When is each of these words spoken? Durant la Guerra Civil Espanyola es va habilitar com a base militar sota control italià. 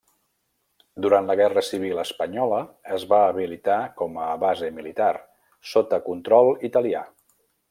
Durant 1.05 1.27
la 1.31 1.35
Guerra 1.41 1.63
Civil 1.67 2.01
Espanyola 2.03 2.61
es 2.97 3.05
va 3.13 3.21
habilitar 3.27 3.77
com 4.03 4.19
a 4.29 4.33
base 4.47 4.73
militar 4.81 5.13
sota 5.75 6.05
control 6.13 6.55
italià. 6.73 7.07